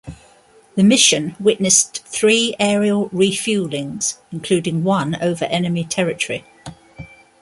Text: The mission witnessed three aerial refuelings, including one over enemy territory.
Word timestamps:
The 0.73 0.81
mission 0.83 1.35
witnessed 1.39 2.03
three 2.07 2.55
aerial 2.59 3.07
refuelings, 3.11 4.17
including 4.31 4.83
one 4.83 5.15
over 5.21 5.45
enemy 5.45 5.83
territory. 5.83 6.43